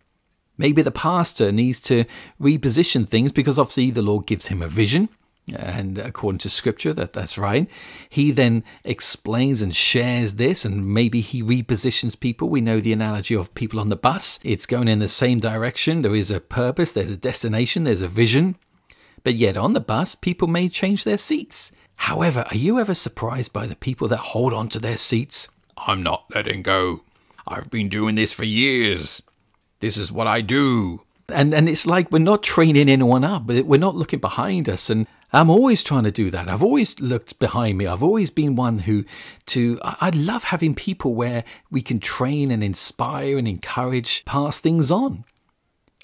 Maybe 0.57 0.83
the 0.83 0.91
pastor 0.91 1.53
needs 1.53 1.81
to 1.83 2.05
reposition 2.41 3.09
things 3.09 3.31
because 3.31 3.59
obviously 3.59 3.93
the 3.93 4.03
lord 4.03 4.27
gives 4.27 4.47
him 4.47 4.63
a 4.63 4.69
vision 4.69 5.09
and 5.55 5.99
according 5.99 6.39
to 6.39 6.51
scripture 6.51 6.93
that 6.93 7.13
that's 7.13 7.39
right. 7.39 7.69
He 8.09 8.31
then 8.31 8.65
explains 8.85 9.63
and 9.63 9.75
shares 9.75 10.35
this 10.35 10.65
and 10.65 10.87
maybe 10.87 11.21
he 11.21 11.43
repositions 11.43 12.19
people. 12.19 12.49
We 12.49 12.61
know 12.61 12.81
the 12.81 12.93
analogy 12.93 13.35
of 13.35 13.55
people 13.55 13.81
on 13.81 13.89
the 13.89 13.97
bus. 13.97 14.39
It's 14.43 14.67
going 14.67 14.89
in 14.89 14.99
the 14.99 15.09
same 15.09 15.41
direction. 15.41 16.03
There 16.03 16.15
is 16.15 16.31
a 16.31 16.41
purpose. 16.41 16.93
There's 16.93 17.11
a 17.11 17.17
destination. 17.17 17.85
There's 17.85 18.03
a 18.03 18.09
vision. 18.09 18.57
But 19.25 19.35
yet 19.35 19.57
on 19.57 19.73
the 19.73 19.81
bus 19.81 20.15
people 20.15 20.49
may 20.49 20.69
change 20.69 21.05
their 21.05 21.19
seats. 21.19 21.73
However 21.97 22.45
are 22.51 22.57
you 22.57 22.79
ever 22.79 22.95
surprised 22.95 23.53
by 23.53 23.67
the 23.67 23.77
people 23.77 24.09
that 24.09 24.19
hold 24.19 24.53
on 24.53 24.69
to 24.71 24.79
their 24.79 24.97
seats? 24.97 25.49
I'm 25.77 26.03
not 26.03 26.25
letting 26.35 26.63
go. 26.63 27.03
I've 27.47 27.71
been 27.71 27.89
doing 27.89 28.15
this 28.15 28.33
for 28.33 28.45
years. 28.45 29.23
This 29.81 29.97
is 29.97 30.11
what 30.11 30.27
i 30.27 30.41
do 30.41 31.03
and 31.29 31.55
and 31.55 31.69
it's 31.69 31.87
like 31.87 32.11
we're 32.11 32.19
not 32.19 32.43
training 32.43 32.89
anyone 32.89 33.25
up 33.25 33.47
we're 33.47 33.79
not 33.79 33.97
looking 33.97 34.21
behind 34.21 34.69
us 34.69 34.89
and 34.91 35.07
I'm 35.33 35.51
always 35.51 35.85
trying 35.85 36.05
to 36.05 36.11
do 36.11 36.31
that. 36.31 36.49
I've 36.49 36.63
always 36.63 36.99
looked 37.01 37.39
behind 37.39 37.77
me. 37.77 37.87
I've 37.87 38.03
always 38.03 38.31
been 38.31 38.57
one 38.57 38.81
who 38.81 39.05
to 39.47 39.79
I 39.83 40.11
love 40.11 40.45
having 40.45 40.75
people 40.75 41.15
where 41.15 41.45
we 41.71 41.83
can 41.83 42.01
train 42.01 42.51
and 42.51 42.65
inspire 42.65 43.37
and 43.37 43.47
encourage, 43.47 44.25
pass 44.25 44.59
things 44.59 44.91
on. 44.91 45.25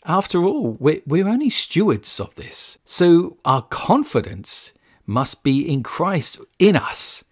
After 0.04 0.45
all, 0.45 0.73
we're, 0.78 1.00
we're 1.07 1.28
only 1.28 1.49
stewards 1.49 2.21
of 2.21 2.35
this. 2.35 2.76
So 2.85 3.38
our 3.47 3.62
confidence 3.62 4.73
must 5.07 5.43
be 5.43 5.61
in 5.61 5.83
Christ 5.83 6.38
in 6.59 6.76
us. 6.76 7.24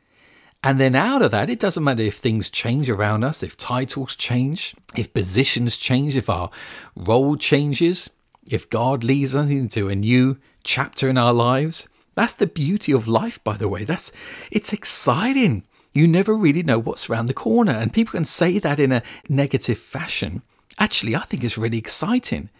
And 0.65 0.79
then 0.79 0.95
out 0.95 1.23
of 1.23 1.33
that, 1.33 1.51
it 1.51 1.59
doesn't 1.59 1.83
matter 1.83 2.03
if 2.03 2.19
things 2.19 2.49
change 2.49 2.89
around 2.89 3.25
us, 3.25 3.43
if 3.43 3.57
titles 3.57 4.15
change, 4.15 4.77
if 4.95 5.13
positions 5.13 5.77
change, 5.77 6.17
if 6.17 6.31
our 6.31 6.51
role 6.95 7.37
changes, 7.37 8.11
if 8.49 8.71
God 8.71 9.03
leads 9.03 9.35
us 9.35 9.49
into 9.49 9.89
a 9.89 9.97
new 9.97 10.39
chapter 10.63 11.09
in 11.09 11.19
our 11.19 11.33
lives. 11.33 11.89
That's 12.15 12.35
the 12.35 12.47
beauty 12.47 12.93
of 12.93 13.09
life, 13.09 13.43
by 13.43 13.57
the 13.57 13.69
way. 13.69 13.85
That's 13.85 14.13
it's 14.51 14.73
exciting. 14.73 15.65
You 15.93 16.07
never 16.07 16.35
really 16.35 16.63
know 16.63 16.79
what's 16.79 17.11
around 17.11 17.27
the 17.27 17.35
corner, 17.35 17.73
and 17.73 17.93
people 17.93 18.13
can 18.13 18.25
say 18.25 18.59
that 18.59 18.81
in 18.81 18.93
a 18.93 19.03
negative 19.29 19.79
fashion. 19.79 20.43
Actually, 20.79 21.17
I 21.17 21.21
think 21.21 21.45
it's 21.45 21.59
really 21.59 21.79
exciting. 21.79 22.51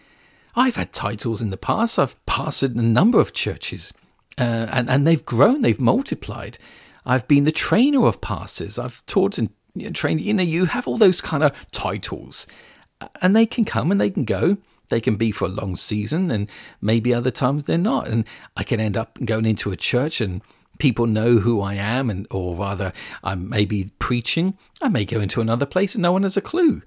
I've 0.55 0.75
had 0.75 0.93
titles 0.93 1.41
in 1.41 1.49
the 1.49 1.57
past. 1.57 1.97
I've 1.97 2.15
pastored 2.25 2.77
a 2.77 2.81
number 2.81 3.19
of 3.19 3.33
churches, 3.33 3.93
uh, 4.37 4.67
and 4.69 4.89
and 4.89 5.07
they've 5.07 5.25
grown, 5.25 5.61
they've 5.61 5.79
multiplied. 5.79 6.57
I've 7.05 7.27
been 7.27 7.43
the 7.43 7.51
trainer 7.51 8.05
of 8.05 8.21
pastors. 8.21 8.79
I've 8.79 9.05
taught 9.05 9.37
and 9.37 9.49
you 9.75 9.85
know, 9.85 9.91
trained. 9.91 10.21
You 10.21 10.33
know, 10.33 10.43
you 10.43 10.65
have 10.65 10.87
all 10.87 10.97
those 10.97 11.21
kind 11.21 11.43
of 11.43 11.51
titles, 11.71 12.47
and 13.21 13.35
they 13.35 13.45
can 13.45 13.65
come 13.65 13.91
and 13.91 13.99
they 13.99 14.09
can 14.09 14.25
go. 14.25 14.57
They 14.89 15.01
can 15.01 15.15
be 15.15 15.31
for 15.31 15.45
a 15.45 15.49
long 15.49 15.75
season, 15.75 16.29
and 16.29 16.49
maybe 16.81 17.13
other 17.13 17.31
times 17.31 17.65
they're 17.65 17.77
not. 17.77 18.07
And 18.07 18.25
I 18.55 18.63
can 18.63 18.79
end 18.79 18.97
up 18.97 19.17
going 19.23 19.45
into 19.45 19.71
a 19.71 19.77
church 19.77 20.21
and 20.21 20.41
people 20.77 21.07
know 21.07 21.37
who 21.37 21.61
I 21.61 21.75
am, 21.75 22.09
and 22.09 22.27
or 22.29 22.55
rather, 22.55 22.93
I 23.23 23.35
may 23.35 23.65
be 23.65 23.91
preaching. 23.99 24.57
I 24.81 24.89
may 24.89 25.05
go 25.05 25.19
into 25.19 25.41
another 25.41 25.65
place 25.65 25.95
and 25.95 26.01
no 26.01 26.11
one 26.11 26.23
has 26.23 26.37
a 26.37 26.41
clue. 26.41 26.81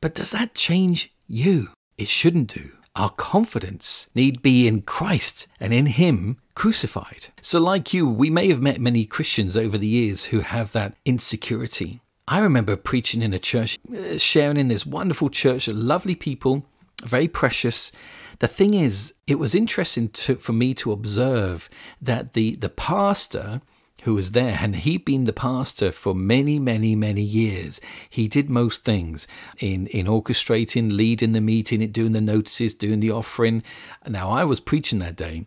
But 0.00 0.14
does 0.14 0.30
that 0.30 0.54
change 0.54 1.12
you? 1.26 1.68
It 1.98 2.08
shouldn't 2.08 2.54
do. 2.54 2.72
Our 2.96 3.10
confidence 3.10 4.08
need 4.14 4.42
be 4.42 4.66
in 4.66 4.82
Christ 4.82 5.46
and 5.58 5.72
in 5.72 5.86
Him 5.86 6.38
crucified. 6.60 7.28
So, 7.40 7.58
like 7.58 7.94
you, 7.94 8.06
we 8.06 8.28
may 8.28 8.48
have 8.48 8.60
met 8.60 8.82
many 8.82 9.06
Christians 9.06 9.56
over 9.56 9.78
the 9.78 9.86
years 9.86 10.24
who 10.24 10.40
have 10.40 10.72
that 10.72 10.92
insecurity. 11.06 12.02
I 12.28 12.40
remember 12.40 12.76
preaching 12.76 13.22
in 13.22 13.32
a 13.32 13.38
church, 13.38 13.78
uh, 13.90 14.18
sharing 14.18 14.58
in 14.58 14.68
this 14.68 14.84
wonderful 14.84 15.30
church, 15.30 15.68
lovely 15.68 16.14
people, 16.14 16.66
very 17.02 17.28
precious. 17.28 17.92
The 18.40 18.46
thing 18.46 18.74
is, 18.74 19.14
it 19.26 19.36
was 19.36 19.54
interesting 19.54 20.10
to, 20.10 20.36
for 20.36 20.52
me 20.52 20.74
to 20.74 20.92
observe 20.92 21.70
that 21.98 22.34
the, 22.34 22.56
the 22.56 22.68
pastor 22.68 23.62
who 24.02 24.12
was 24.12 24.32
there, 24.32 24.58
and 24.60 24.76
he'd 24.76 25.06
been 25.06 25.24
the 25.24 25.32
pastor 25.32 25.90
for 25.90 26.14
many, 26.14 26.58
many, 26.58 26.94
many 26.94 27.22
years. 27.22 27.80
He 28.10 28.28
did 28.28 28.50
most 28.50 28.84
things 28.84 29.26
in, 29.60 29.86
in 29.86 30.04
orchestrating, 30.04 30.92
leading 30.92 31.32
the 31.32 31.40
meeting, 31.40 31.90
doing 31.90 32.12
the 32.12 32.20
notices, 32.20 32.74
doing 32.74 33.00
the 33.00 33.12
offering. 33.12 33.62
Now, 34.06 34.30
I 34.30 34.44
was 34.44 34.60
preaching 34.60 34.98
that 34.98 35.16
day. 35.16 35.46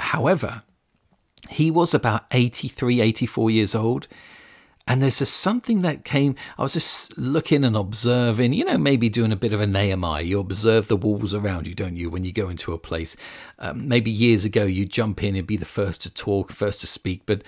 However, 0.00 0.62
he 1.48 1.70
was 1.70 1.94
about 1.94 2.26
83, 2.30 3.00
84 3.00 3.50
years 3.50 3.74
old. 3.74 4.08
And 4.86 5.02
there's 5.02 5.20
just 5.20 5.36
something 5.38 5.80
that 5.80 6.04
came. 6.04 6.34
I 6.58 6.62
was 6.62 6.74
just 6.74 7.16
looking 7.16 7.64
and 7.64 7.74
observing, 7.74 8.52
you 8.52 8.66
know, 8.66 8.76
maybe 8.76 9.08
doing 9.08 9.32
a 9.32 9.36
bit 9.36 9.54
of 9.54 9.60
a 9.60 9.66
Nehemiah. 9.66 10.22
You 10.22 10.40
observe 10.40 10.88
the 10.88 10.96
walls 10.96 11.32
around 11.32 11.66
you, 11.66 11.74
don't 11.74 11.96
you, 11.96 12.10
when 12.10 12.24
you 12.24 12.32
go 12.32 12.50
into 12.50 12.74
a 12.74 12.78
place? 12.78 13.16
Um, 13.58 13.88
maybe 13.88 14.10
years 14.10 14.44
ago, 14.44 14.64
you 14.64 14.84
jump 14.84 15.22
in 15.22 15.36
and 15.36 15.46
be 15.46 15.56
the 15.56 15.64
first 15.64 16.02
to 16.02 16.12
talk, 16.12 16.52
first 16.52 16.82
to 16.82 16.86
speak. 16.86 17.22
But 17.24 17.42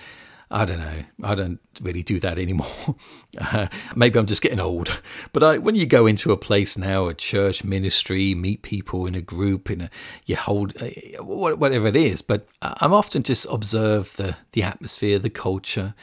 I 0.49 0.63
don't 0.63 0.79
know. 0.79 1.03
I 1.23 1.35
don't 1.35 1.59
really 1.81 2.03
do 2.03 2.19
that 2.19 2.39
anymore. 2.39 2.67
Uh, 3.39 3.67
maybe 3.95 4.17
I'm 4.17 4.25
just 4.25 4.41
getting 4.41 4.59
old. 4.59 4.99
But 5.31 5.43
I, 5.43 5.57
when 5.59 5.75
you 5.75 5.85
go 5.85 6.07
into 6.07 6.31
a 6.31 6.37
place 6.37 6.75
now, 6.75 7.07
a 7.07 7.13
church 7.13 7.63
ministry, 7.63 8.33
meet 8.33 8.63
people 8.63 9.05
in 9.05 9.13
a 9.13 9.21
group, 9.21 9.69
in 9.69 9.81
a 9.81 9.89
you 10.25 10.35
hold 10.35 10.73
uh, 10.81 10.87
whatever 11.23 11.85
it 11.85 11.95
is. 11.95 12.23
But 12.23 12.47
I'm 12.63 12.93
often 12.93 13.21
just 13.21 13.45
observe 13.51 14.15
the 14.15 14.37
the 14.53 14.63
atmosphere, 14.63 15.19
the 15.19 15.29
culture, 15.29 15.93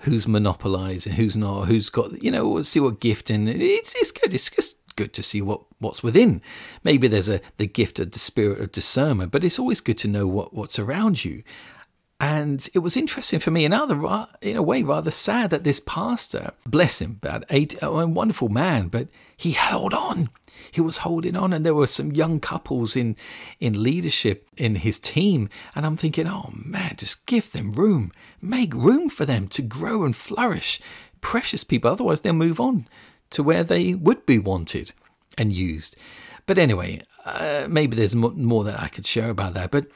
who's 0.00 0.26
monopolizing, 0.26 1.12
who's 1.12 1.36
not, 1.36 1.66
who's 1.66 1.88
got 1.88 2.20
you 2.20 2.32
know, 2.32 2.62
see 2.62 2.80
what 2.80 2.98
gift 2.98 3.30
and 3.30 3.48
it's 3.48 3.94
it's 3.94 4.10
good. 4.10 4.34
It's 4.34 4.50
just 4.50 4.76
good 4.96 5.12
to 5.14 5.22
see 5.22 5.40
what 5.40 5.62
what's 5.78 6.02
within. 6.02 6.42
Maybe 6.82 7.06
there's 7.06 7.28
a 7.28 7.40
the 7.58 7.66
gift 7.66 8.00
of 8.00 8.10
the 8.10 8.18
spirit 8.18 8.60
of 8.60 8.72
discernment, 8.72 9.30
but 9.30 9.44
it's 9.44 9.58
always 9.58 9.80
good 9.80 9.98
to 9.98 10.08
know 10.08 10.26
what 10.26 10.52
what's 10.52 10.78
around 10.78 11.24
you. 11.24 11.44
And 12.22 12.68
it 12.72 12.78
was 12.78 12.96
interesting 12.96 13.40
for 13.40 13.50
me, 13.50 13.64
and 13.64 13.74
other, 13.74 14.28
in 14.40 14.56
a 14.56 14.62
way, 14.62 14.84
rather 14.84 15.10
sad 15.10 15.50
that 15.50 15.64
this 15.64 15.80
pastor, 15.80 16.52
bless 16.64 17.00
him, 17.00 17.18
about 17.20 17.42
eight, 17.50 17.74
a 17.82 18.06
wonderful 18.06 18.48
man, 18.48 18.86
but 18.86 19.08
he 19.36 19.50
held 19.50 19.92
on. 19.92 20.30
He 20.70 20.80
was 20.80 20.98
holding 20.98 21.34
on, 21.34 21.52
and 21.52 21.66
there 21.66 21.74
were 21.74 21.88
some 21.88 22.12
young 22.12 22.38
couples 22.38 22.94
in 22.94 23.16
in 23.58 23.82
leadership 23.82 24.46
in 24.56 24.76
his 24.76 25.00
team, 25.00 25.48
and 25.74 25.84
I'm 25.84 25.96
thinking, 25.96 26.28
oh 26.28 26.52
man, 26.54 26.94
just 26.96 27.26
give 27.26 27.50
them 27.50 27.72
room, 27.72 28.12
make 28.40 28.72
room 28.72 29.08
for 29.08 29.26
them 29.26 29.48
to 29.48 29.60
grow 29.60 30.04
and 30.04 30.14
flourish. 30.14 30.80
Precious 31.22 31.64
people, 31.64 31.90
otherwise 31.90 32.20
they'll 32.20 32.34
move 32.34 32.60
on 32.60 32.86
to 33.30 33.42
where 33.42 33.64
they 33.64 33.94
would 33.94 34.24
be 34.26 34.38
wanted 34.38 34.92
and 35.36 35.52
used. 35.52 35.96
But 36.46 36.56
anyway, 36.56 37.02
uh, 37.24 37.66
maybe 37.68 37.96
there's 37.96 38.14
more 38.14 38.62
that 38.62 38.80
I 38.80 38.86
could 38.86 39.06
share 39.06 39.30
about 39.30 39.54
that. 39.54 39.72
But 39.72 39.88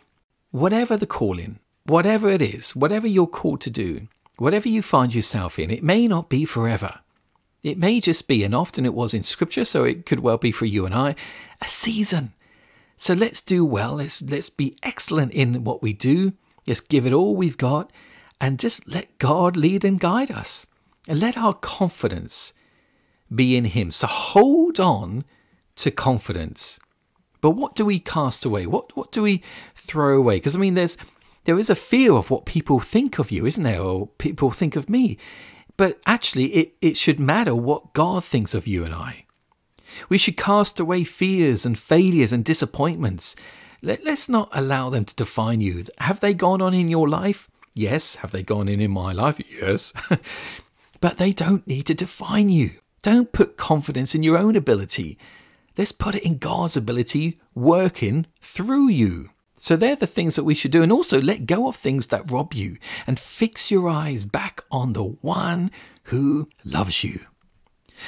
whatever 0.50 0.96
the 0.96 1.06
calling, 1.06 1.60
whatever 1.88 2.28
it 2.28 2.42
is, 2.42 2.74
whatever 2.74 3.06
you're 3.06 3.26
called 3.26 3.60
to 3.62 3.70
do, 3.70 4.08
whatever 4.38 4.68
you 4.68 4.82
find 4.82 5.14
yourself 5.14 5.58
in, 5.58 5.70
it 5.70 5.82
may 5.82 6.06
not 6.06 6.28
be 6.28 6.44
forever. 6.44 7.00
It 7.62 7.78
may 7.78 8.00
just 8.00 8.28
be, 8.28 8.44
and 8.44 8.54
often 8.54 8.84
it 8.84 8.94
was 8.94 9.12
in 9.12 9.22
Scripture, 9.22 9.64
so 9.64 9.84
it 9.84 10.06
could 10.06 10.20
well 10.20 10.38
be 10.38 10.52
for 10.52 10.66
you 10.66 10.86
and 10.86 10.94
I, 10.94 11.16
a 11.60 11.66
season. 11.66 12.32
So 12.96 13.12
let's 13.12 13.42
do 13.42 13.64
well. 13.64 13.94
Let's 13.96 14.22
let's 14.22 14.50
be 14.50 14.76
excellent 14.82 15.32
in 15.32 15.64
what 15.64 15.82
we 15.82 15.92
do. 15.92 16.32
Let's 16.66 16.80
give 16.80 17.06
it 17.06 17.12
all 17.12 17.34
we've 17.34 17.58
got, 17.58 17.92
and 18.40 18.58
just 18.58 18.86
let 18.88 19.18
God 19.18 19.56
lead 19.56 19.84
and 19.84 19.98
guide 19.98 20.30
us, 20.30 20.66
and 21.08 21.18
let 21.18 21.36
our 21.36 21.54
confidence 21.54 22.52
be 23.34 23.56
in 23.56 23.66
Him. 23.66 23.90
So 23.90 24.06
hold 24.06 24.78
on 24.78 25.24
to 25.76 25.90
confidence. 25.90 26.78
But 27.40 27.50
what 27.50 27.74
do 27.74 27.84
we 27.84 27.98
cast 27.98 28.44
away? 28.44 28.66
What 28.66 28.96
what 28.96 29.12
do 29.12 29.22
we 29.22 29.42
throw 29.74 30.16
away? 30.16 30.36
Because 30.36 30.56
I 30.56 30.58
mean, 30.58 30.74
there's 30.74 30.96
there 31.46 31.58
is 31.58 31.70
a 31.70 31.76
fear 31.76 32.12
of 32.12 32.30
what 32.30 32.44
people 32.44 32.80
think 32.80 33.18
of 33.18 33.30
you, 33.30 33.46
isn't 33.46 33.62
there? 33.62 33.80
Or 33.80 34.08
people 34.18 34.50
think 34.50 34.76
of 34.76 34.90
me. 34.90 35.16
But 35.76 36.00
actually, 36.04 36.46
it, 36.54 36.74
it 36.80 36.96
should 36.96 37.20
matter 37.20 37.54
what 37.54 37.92
God 37.92 38.24
thinks 38.24 38.54
of 38.54 38.66
you 38.66 38.84
and 38.84 38.92
I. 38.92 39.24
We 40.08 40.18
should 40.18 40.36
cast 40.36 40.80
away 40.80 41.04
fears 41.04 41.64
and 41.64 41.78
failures 41.78 42.32
and 42.32 42.44
disappointments. 42.44 43.36
Let, 43.80 44.04
us 44.06 44.28
not 44.28 44.48
allow 44.52 44.90
them 44.90 45.04
to 45.04 45.14
define 45.14 45.60
you. 45.60 45.84
Have 45.98 46.20
they 46.20 46.34
gone 46.34 46.60
on 46.60 46.74
in 46.74 46.88
your 46.88 47.08
life? 47.08 47.48
Yes. 47.74 48.16
Have 48.16 48.32
they 48.32 48.42
gone 48.42 48.68
in 48.68 48.80
in 48.80 48.90
my 48.90 49.12
life? 49.12 49.40
Yes. 49.48 49.92
but 51.00 51.18
they 51.18 51.32
don't 51.32 51.66
need 51.66 51.86
to 51.86 51.94
define 51.94 52.48
you. 52.48 52.72
Don't 53.02 53.32
put 53.32 53.56
confidence 53.56 54.16
in 54.16 54.24
your 54.24 54.36
own 54.36 54.56
ability. 54.56 55.16
Let's 55.78 55.92
put 55.92 56.16
it 56.16 56.24
in 56.24 56.38
God's 56.38 56.76
ability 56.76 57.38
working 57.54 58.26
through 58.40 58.88
you. 58.88 59.30
So 59.58 59.76
they're 59.76 59.96
the 59.96 60.06
things 60.06 60.36
that 60.36 60.44
we 60.44 60.54
should 60.54 60.70
do. 60.70 60.82
And 60.82 60.92
also 60.92 61.20
let 61.20 61.46
go 61.46 61.68
of 61.68 61.76
things 61.76 62.08
that 62.08 62.30
rob 62.30 62.54
you 62.54 62.76
and 63.06 63.18
fix 63.18 63.70
your 63.70 63.88
eyes 63.88 64.24
back 64.24 64.62
on 64.70 64.92
the 64.92 65.04
one 65.04 65.70
who 66.04 66.48
loves 66.64 67.02
you. 67.02 67.20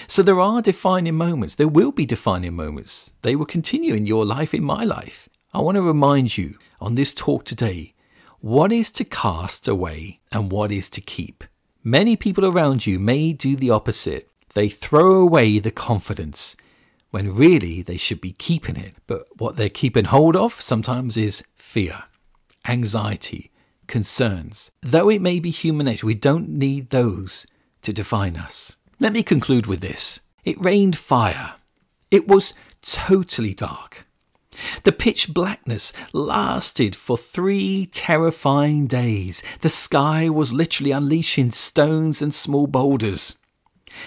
So 0.07 0.23
there 0.23 0.41
are 0.41 0.61
defining 0.61 1.15
moments. 1.15 1.55
There 1.55 1.69
will 1.69 1.93
be 1.93 2.07
defining 2.07 2.55
moments. 2.55 3.13
They 3.23 3.35
will 3.35 3.47
continue 3.47 3.95
in 3.95 4.07
your 4.07 4.25
life, 4.25 4.53
in 4.53 4.63
my 4.63 4.85
life. 4.85 5.29
I 5.53 5.61
want 5.61 5.77
to 5.77 5.83
remind 5.83 6.37
you 6.37 6.59
on 6.81 6.95
this 6.95 7.15
talk 7.15 7.45
today 7.45 7.95
what 8.41 8.71
is 8.71 8.91
to 8.93 9.05
cast 9.05 9.67
away 9.67 10.21
and 10.31 10.53
what 10.53 10.71
is 10.71 10.91
to 10.91 11.01
keep. 11.01 11.43
Many 11.83 12.17
people 12.17 12.45
around 12.45 12.87
you 12.87 12.99
may 12.99 13.33
do 13.33 13.57
the 13.57 13.71
opposite. 13.71 14.29
They 14.55 14.69
throw 14.69 15.21
away 15.21 15.59
the 15.59 15.71
confidence 15.71 16.55
when 17.11 17.35
really 17.35 17.83
they 17.83 17.97
should 17.97 18.21
be 18.21 18.33
keeping 18.33 18.77
it. 18.77 18.95
But 19.07 19.27
what 19.39 19.57
they're 19.57 19.69
keeping 19.69 20.07
hold 20.07 20.37
of 20.37 20.61
sometimes 20.61 21.17
is 21.17 21.45
fear, 21.57 22.05
anxiety, 22.67 23.51
concerns. 23.87 24.71
Though 24.83 25.09
it 25.09 25.23
may 25.23 25.41
be 25.41 25.51
human 25.51 25.87
nature, 25.87 26.07
we 26.07 26.15
don't 26.15 26.51
need 26.51 26.91
those 26.91 27.47
to 27.83 27.93
define 27.93 28.37
us. 28.37 28.77
Let 29.01 29.13
me 29.13 29.23
conclude 29.23 29.67
with 29.67 29.81
this 29.81 30.21
it 30.45 30.63
rained 30.63 30.97
fire. 30.97 31.55
It 32.11 32.27
was 32.29 32.55
totally 32.83 33.55
dark. 33.55 34.07
The 34.83 34.93
pitch 34.93 35.33
blackness 35.33 35.93
lasted 36.13 36.97
for 36.97 37.17
three 37.17 37.87
terrifying 37.87 38.87
days. 38.87 39.43
The 39.61 39.69
sky 39.69 40.29
was 40.29 40.53
literally 40.53 40.91
unleashing 40.91 41.53
stones 41.53 42.21
and 42.21 42.35
small 42.35 42.67
boulders. 42.67 43.37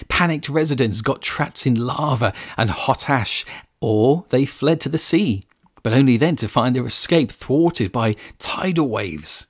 Panicked 0.08 0.48
residents 0.48 1.00
got 1.00 1.22
trapped 1.22 1.66
in 1.66 1.74
lava 1.74 2.32
and 2.56 2.70
hot 2.70 3.08
ash, 3.08 3.44
or 3.80 4.24
they 4.30 4.44
fled 4.44 4.80
to 4.80 4.88
the 4.88 4.98
sea, 4.98 5.44
but 5.82 5.92
only 5.92 6.16
then 6.16 6.36
to 6.36 6.48
find 6.48 6.74
their 6.74 6.86
escape 6.86 7.32
thwarted 7.32 7.92
by 7.92 8.16
tidal 8.38 8.88
waves. 8.88 9.46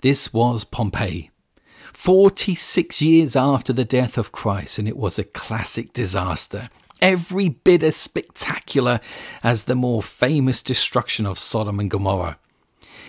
This 0.00 0.32
was 0.32 0.64
Pompeii. 0.64 1.30
46 1.92 3.00
years 3.00 3.34
after 3.36 3.72
the 3.72 3.84
death 3.84 4.18
of 4.18 4.32
Christ, 4.32 4.78
and 4.78 4.86
it 4.86 4.96
was 4.96 5.18
a 5.18 5.24
classic 5.24 5.92
disaster. 5.92 6.68
Every 7.00 7.48
bit 7.48 7.82
as 7.82 7.96
spectacular 7.96 9.00
as 9.42 9.64
the 9.64 9.74
more 9.74 10.02
famous 10.02 10.62
destruction 10.62 11.26
of 11.26 11.38
Sodom 11.38 11.80
and 11.80 11.90
Gomorrah. 11.90 12.38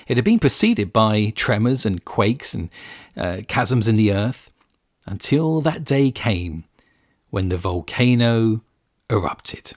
It 0.08 0.18
had 0.18 0.24
been 0.24 0.40
preceded 0.40 0.94
by 0.94 1.34
tremors 1.36 1.86
and 1.86 2.04
quakes 2.04 2.54
and 2.54 2.70
uh, 3.16 3.42
chasms 3.48 3.88
in 3.88 3.98
the 3.98 4.14
earth 4.14 4.50
until 5.08 5.62
that 5.62 5.84
day 5.84 6.12
came 6.12 6.66
when 7.30 7.50
the 7.50 7.58
volcano 7.58 8.62
erupted. 9.10 9.74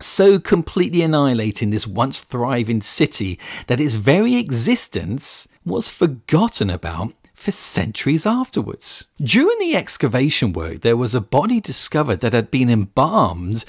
So 0.00 0.38
completely 0.38 1.02
annihilating 1.02 1.70
this 1.70 1.86
once 1.86 2.20
thriving 2.20 2.82
city 2.82 3.38
that 3.66 3.80
its 3.80 3.94
very 3.94 4.36
existence 4.36 5.48
was 5.64 5.88
forgotten 5.88 6.70
about 6.70 7.14
for 7.34 7.50
centuries 7.50 8.24
afterwards. 8.24 9.06
During 9.20 9.58
the 9.58 9.76
excavation 9.76 10.52
work, 10.52 10.82
there 10.82 10.96
was 10.96 11.14
a 11.14 11.20
body 11.20 11.60
discovered 11.60 12.20
that 12.20 12.32
had 12.32 12.50
been 12.50 12.70
embalmed 12.70 13.64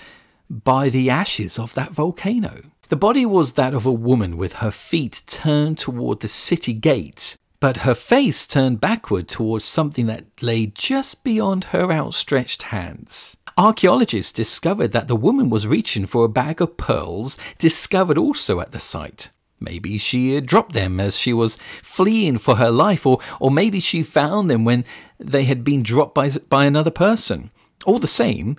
by 0.49 0.89
the 0.89 1.09
ashes 1.09 1.59
of 1.59 1.73
that 1.73 1.91
volcano. 1.91 2.63
The 2.89 2.95
body 2.95 3.25
was 3.25 3.53
that 3.53 3.75
of 3.75 3.85
a 3.85 3.91
woman 3.91 4.37
with 4.37 4.53
her 4.53 4.71
feet 4.71 5.21
turned 5.27 5.77
toward 5.77 6.21
the 6.21 6.27
city 6.27 6.73
gate 6.73 7.37
but 7.59 7.77
her 7.77 7.95
face 7.95 8.47
turned 8.47 8.79
backward 8.79 9.27
towards 9.27 9.65
something 9.65 10.05
that 10.05 10.25
lay 10.41 10.67
just 10.67 11.23
beyond 11.23 11.65
her 11.65 11.91
outstretched 11.91 12.63
hands. 12.63 13.37
Archaeologists 13.57 14.31
discovered 14.31 14.93
that 14.93 15.09
the 15.09 15.15
woman 15.15 15.49
was 15.49 15.67
reaching 15.67 16.05
for 16.05 16.23
a 16.23 16.29
bag 16.29 16.61
of 16.61 16.77
pearls 16.77 17.37
discovered 17.57 18.17
also 18.17 18.61
at 18.61 18.71
the 18.71 18.79
site. 18.79 19.29
Maybe 19.59 19.97
she 19.97 20.35
had 20.35 20.45
dropped 20.45 20.71
them 20.71 21.01
as 21.01 21.17
she 21.17 21.33
was 21.33 21.57
fleeing 21.83 22.37
for 22.37 22.55
her 22.55 22.71
life, 22.71 23.05
or, 23.05 23.19
or 23.41 23.51
maybe 23.51 23.81
she 23.81 24.03
found 24.03 24.49
them 24.49 24.63
when 24.63 24.85
they 25.19 25.43
had 25.43 25.65
been 25.65 25.83
dropped 25.83 26.15
by, 26.15 26.29
by 26.29 26.63
another 26.63 26.91
person. 26.91 27.51
All 27.85 27.99
the 27.99 28.07
same, 28.07 28.57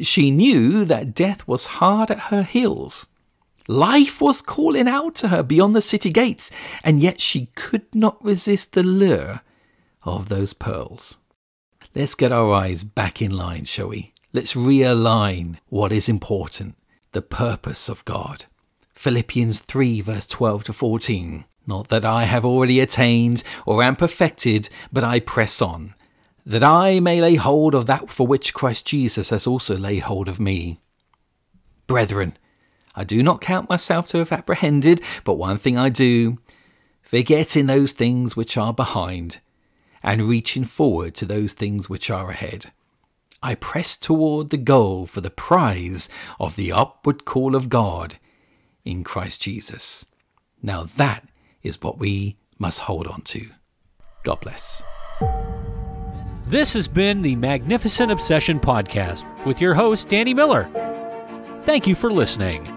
she 0.00 0.30
knew 0.30 0.86
that 0.86 1.14
death 1.14 1.46
was 1.46 1.66
hard 1.66 2.10
at 2.10 2.30
her 2.30 2.42
heels. 2.42 3.04
Life 3.70 4.22
was 4.22 4.40
calling 4.40 4.88
out 4.88 5.14
to 5.16 5.28
her 5.28 5.42
beyond 5.42 5.76
the 5.76 5.82
city 5.82 6.10
gates, 6.10 6.50
and 6.82 7.00
yet 7.00 7.20
she 7.20 7.50
could 7.54 7.94
not 7.94 8.22
resist 8.24 8.72
the 8.72 8.82
lure 8.82 9.42
of 10.02 10.30
those 10.30 10.54
pearls. 10.54 11.18
Let's 11.94 12.14
get 12.14 12.32
our 12.32 12.50
eyes 12.50 12.82
back 12.82 13.20
in 13.20 13.30
line, 13.30 13.66
shall 13.66 13.88
we? 13.88 14.14
Let's 14.32 14.54
realign 14.54 15.58
what 15.68 15.92
is 15.92 16.08
important, 16.08 16.76
the 17.12 17.20
purpose 17.20 17.90
of 17.90 18.04
God. 18.06 18.46
Philippians 18.94 19.60
3, 19.60 20.00
verse 20.00 20.26
12 20.26 20.64
to 20.64 20.72
14. 20.72 21.44
Not 21.66 21.88
that 21.88 22.06
I 22.06 22.24
have 22.24 22.46
already 22.46 22.80
attained 22.80 23.42
or 23.66 23.82
am 23.82 23.96
perfected, 23.96 24.70
but 24.90 25.04
I 25.04 25.20
press 25.20 25.60
on, 25.60 25.94
that 26.46 26.62
I 26.62 27.00
may 27.00 27.20
lay 27.20 27.34
hold 27.34 27.74
of 27.74 27.84
that 27.84 28.08
for 28.08 28.26
which 28.26 28.54
Christ 28.54 28.86
Jesus 28.86 29.28
has 29.28 29.46
also 29.46 29.76
laid 29.76 30.04
hold 30.04 30.26
of 30.26 30.40
me. 30.40 30.80
Brethren, 31.86 32.38
I 32.98 33.04
do 33.04 33.22
not 33.22 33.40
count 33.40 33.68
myself 33.68 34.08
to 34.08 34.18
have 34.18 34.32
apprehended, 34.32 35.00
but 35.22 35.34
one 35.34 35.56
thing 35.56 35.78
I 35.78 35.88
do, 35.88 36.38
forgetting 37.00 37.66
those 37.66 37.92
things 37.92 38.34
which 38.34 38.56
are 38.56 38.74
behind, 38.74 39.38
and 40.02 40.28
reaching 40.28 40.64
forward 40.64 41.14
to 41.14 41.24
those 41.24 41.52
things 41.52 41.88
which 41.88 42.10
are 42.10 42.32
ahead. 42.32 42.72
I 43.40 43.54
press 43.54 43.96
toward 43.96 44.50
the 44.50 44.56
goal 44.56 45.06
for 45.06 45.20
the 45.20 45.30
prize 45.30 46.08
of 46.40 46.56
the 46.56 46.72
upward 46.72 47.24
call 47.24 47.54
of 47.54 47.68
God 47.68 48.18
in 48.84 49.04
Christ 49.04 49.42
Jesus. 49.42 50.04
Now 50.60 50.82
that 50.96 51.28
is 51.62 51.80
what 51.80 52.00
we 52.00 52.36
must 52.58 52.80
hold 52.80 53.06
on 53.06 53.22
to. 53.22 53.48
God 54.24 54.40
bless. 54.40 54.82
This 56.48 56.74
has 56.74 56.88
been 56.88 57.22
the 57.22 57.36
Magnificent 57.36 58.10
Obsession 58.10 58.58
Podcast 58.58 59.24
with 59.46 59.60
your 59.60 59.74
host, 59.74 60.08
Danny 60.08 60.34
Miller. 60.34 60.68
Thank 61.62 61.86
you 61.86 61.94
for 61.94 62.10
listening. 62.10 62.74